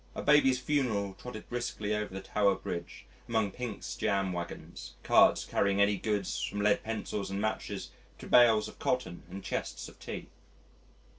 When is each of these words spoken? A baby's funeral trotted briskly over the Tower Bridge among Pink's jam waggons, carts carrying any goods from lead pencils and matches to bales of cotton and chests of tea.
A 0.15 0.23
baby's 0.23 0.57
funeral 0.57 1.13
trotted 1.13 1.47
briskly 1.47 1.93
over 1.95 2.11
the 2.11 2.21
Tower 2.21 2.55
Bridge 2.55 3.05
among 3.29 3.51
Pink's 3.51 3.95
jam 3.95 4.33
waggons, 4.33 4.95
carts 5.03 5.45
carrying 5.45 5.79
any 5.79 5.95
goods 5.95 6.41
from 6.43 6.61
lead 6.61 6.81
pencils 6.81 7.29
and 7.29 7.39
matches 7.39 7.91
to 8.17 8.25
bales 8.25 8.67
of 8.67 8.79
cotton 8.79 9.21
and 9.29 9.43
chests 9.43 9.87
of 9.87 9.99
tea. 9.99 10.29